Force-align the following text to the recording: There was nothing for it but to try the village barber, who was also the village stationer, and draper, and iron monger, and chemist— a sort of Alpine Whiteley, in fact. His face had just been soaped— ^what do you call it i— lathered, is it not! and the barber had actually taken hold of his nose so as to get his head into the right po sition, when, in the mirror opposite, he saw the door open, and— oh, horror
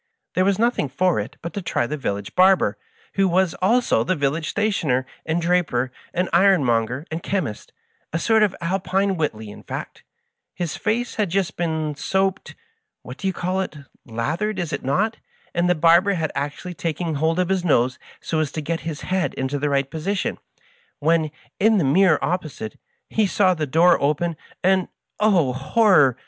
There 0.33 0.45
was 0.45 0.57
nothing 0.57 0.89
for 0.89 1.19
it 1.19 1.37
but 1.43 1.53
to 1.53 1.61
try 1.61 1.85
the 1.85 1.95
village 1.95 2.33
barber, 2.33 2.75
who 3.13 3.27
was 3.27 3.53
also 3.61 4.03
the 4.03 4.15
village 4.15 4.49
stationer, 4.49 5.05
and 5.27 5.39
draper, 5.39 5.91
and 6.11 6.27
iron 6.33 6.63
monger, 6.65 7.05
and 7.11 7.21
chemist— 7.21 7.71
a 8.11 8.17
sort 8.17 8.41
of 8.41 8.55
Alpine 8.61 9.15
Whiteley, 9.15 9.51
in 9.51 9.61
fact. 9.61 10.03
His 10.55 10.75
face 10.75 11.17
had 11.17 11.29
just 11.29 11.55
been 11.55 11.93
soaped— 11.93 12.55
^what 13.05 13.17
do 13.17 13.27
you 13.27 13.33
call 13.33 13.61
it 13.61 13.77
i— 13.77 13.81
lathered, 14.05 14.57
is 14.57 14.73
it 14.73 14.83
not! 14.83 15.17
and 15.53 15.69
the 15.69 15.75
barber 15.75 16.13
had 16.13 16.31
actually 16.33 16.73
taken 16.73 17.13
hold 17.13 17.37
of 17.37 17.49
his 17.49 17.63
nose 17.63 17.99
so 18.19 18.39
as 18.39 18.51
to 18.53 18.59
get 18.61 18.79
his 18.79 19.01
head 19.01 19.35
into 19.35 19.59
the 19.59 19.69
right 19.69 19.91
po 19.91 19.99
sition, 19.99 20.39
when, 20.97 21.29
in 21.59 21.77
the 21.77 21.83
mirror 21.83 22.17
opposite, 22.25 22.75
he 23.07 23.27
saw 23.27 23.53
the 23.53 23.67
door 23.67 24.01
open, 24.01 24.35
and— 24.63 24.87
oh, 25.19 25.53
horror 25.53 26.17